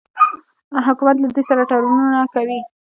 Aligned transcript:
حکومت 0.87 1.15
له 1.19 1.27
دوی 1.33 1.43
سره 1.49 1.61
تړونونه 1.69 2.19
کوي. 2.33 2.59